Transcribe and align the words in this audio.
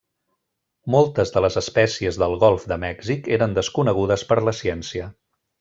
Moltes 0.95 1.31
de 1.35 1.43
les 1.45 1.57
espècies 1.61 2.19
del 2.23 2.35
Golf 2.45 2.65
de 2.73 2.79
Mèxic 2.87 3.31
eren 3.39 3.55
desconegudes 3.61 4.29
per 4.33 4.43
la 4.51 4.59
ciència. 4.65 5.17